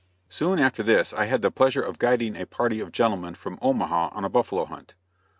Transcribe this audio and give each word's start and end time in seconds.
Soon 0.29 0.57
after 0.57 0.81
this 0.81 1.13
I 1.13 1.25
had 1.25 1.43
the 1.43 1.51
pleasure 1.51 1.83
of 1.83 1.99
guiding 1.99 2.35
a 2.35 2.47
party 2.47 2.79
of 2.79 2.91
gentlemen 2.91 3.35
from 3.35 3.59
Omaha 3.61 4.09
on 4.13 4.25
a 4.25 4.29
buffalo 4.29 4.65
hunt. 4.65 4.95